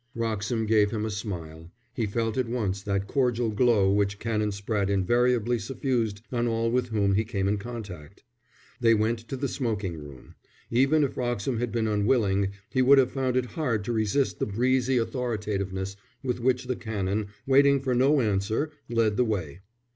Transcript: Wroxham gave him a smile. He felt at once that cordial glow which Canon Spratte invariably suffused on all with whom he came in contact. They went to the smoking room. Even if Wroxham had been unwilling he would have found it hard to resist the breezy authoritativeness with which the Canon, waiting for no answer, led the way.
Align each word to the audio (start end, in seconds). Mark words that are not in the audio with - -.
Wroxham 0.15 0.65
gave 0.65 0.89
him 0.89 1.05
a 1.05 1.11
smile. 1.11 1.71
He 1.93 2.07
felt 2.07 2.35
at 2.35 2.49
once 2.49 2.81
that 2.81 3.05
cordial 3.05 3.51
glow 3.51 3.91
which 3.93 4.17
Canon 4.17 4.49
Spratte 4.49 4.89
invariably 4.89 5.59
suffused 5.59 6.23
on 6.31 6.47
all 6.47 6.71
with 6.71 6.87
whom 6.87 7.13
he 7.13 7.23
came 7.23 7.47
in 7.47 7.59
contact. 7.59 8.23
They 8.79 8.95
went 8.95 9.19
to 9.19 9.37
the 9.37 9.47
smoking 9.47 9.99
room. 9.99 10.33
Even 10.71 11.03
if 11.03 11.17
Wroxham 11.17 11.59
had 11.59 11.71
been 11.71 11.87
unwilling 11.87 12.49
he 12.71 12.81
would 12.81 12.97
have 12.97 13.11
found 13.11 13.37
it 13.37 13.45
hard 13.45 13.83
to 13.83 13.93
resist 13.93 14.39
the 14.39 14.47
breezy 14.47 14.97
authoritativeness 14.97 15.95
with 16.23 16.39
which 16.39 16.65
the 16.65 16.75
Canon, 16.75 17.27
waiting 17.45 17.79
for 17.79 17.93
no 17.93 18.21
answer, 18.21 18.71
led 18.89 19.17
the 19.17 19.23
way. 19.25 19.59